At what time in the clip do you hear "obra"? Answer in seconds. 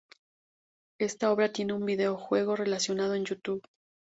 1.31-1.51